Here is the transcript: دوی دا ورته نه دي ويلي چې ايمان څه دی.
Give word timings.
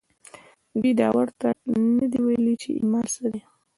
دوی 0.79 0.93
دا 1.01 1.07
ورته 1.17 1.47
نه 1.97 2.05
دي 2.11 2.19
ويلي 2.23 2.53
چې 2.61 2.67
ايمان 2.77 3.05
څه 3.13 3.23
دی. 3.33 3.41